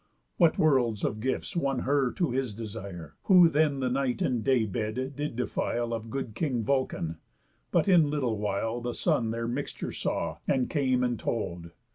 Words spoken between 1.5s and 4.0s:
won her to his desire, Who then the